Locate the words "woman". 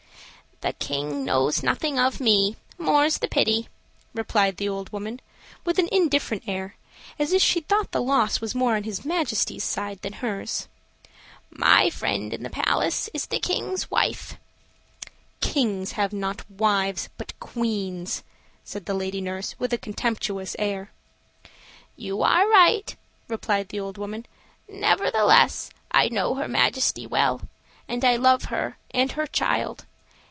4.91-5.19, 23.97-24.27